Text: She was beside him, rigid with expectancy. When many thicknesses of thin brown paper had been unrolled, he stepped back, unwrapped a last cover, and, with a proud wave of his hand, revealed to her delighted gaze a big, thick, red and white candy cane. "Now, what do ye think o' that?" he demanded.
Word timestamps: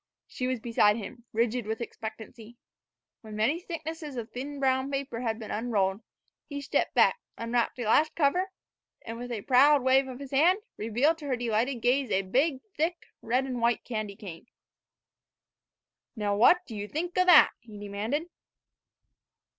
She 0.25 0.47
was 0.47 0.59
beside 0.59 0.95
him, 0.97 1.25
rigid 1.31 1.67
with 1.67 1.79
expectancy. 1.79 2.57
When 3.21 3.35
many 3.35 3.59
thicknesses 3.59 4.15
of 4.17 4.31
thin 4.31 4.59
brown 4.59 4.89
paper 4.89 5.21
had 5.21 5.37
been 5.37 5.51
unrolled, 5.51 6.01
he 6.47 6.59
stepped 6.59 6.95
back, 6.95 7.19
unwrapped 7.37 7.77
a 7.77 7.83
last 7.85 8.15
cover, 8.15 8.49
and, 9.03 9.19
with 9.19 9.31
a 9.31 9.43
proud 9.43 9.83
wave 9.83 10.07
of 10.07 10.17
his 10.17 10.31
hand, 10.31 10.57
revealed 10.75 11.19
to 11.19 11.27
her 11.27 11.35
delighted 11.35 11.81
gaze 11.83 12.09
a 12.09 12.23
big, 12.23 12.61
thick, 12.75 13.09
red 13.21 13.43
and 13.45 13.61
white 13.61 13.83
candy 13.83 14.15
cane. 14.15 14.47
"Now, 16.15 16.35
what 16.35 16.65
do 16.65 16.75
ye 16.75 16.87
think 16.87 17.15
o' 17.19 17.23
that?" 17.25 17.51
he 17.59 17.77
demanded. 17.77 18.23